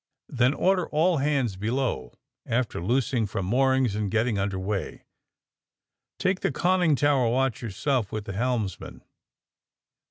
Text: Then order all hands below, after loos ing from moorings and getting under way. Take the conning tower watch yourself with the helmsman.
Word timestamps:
Then 0.29 0.55
order 0.55 0.87
all 0.87 1.17
hands 1.17 1.55
below, 1.57 2.17
after 2.47 2.81
loos 2.83 3.13
ing 3.13 3.27
from 3.27 3.45
moorings 3.45 3.93
and 3.95 4.09
getting 4.09 4.39
under 4.39 4.57
way. 4.57 5.05
Take 6.17 6.39
the 6.39 6.51
conning 6.51 6.95
tower 6.95 7.29
watch 7.29 7.61
yourself 7.61 8.11
with 8.11 8.25
the 8.25 8.33
helmsman. 8.33 9.03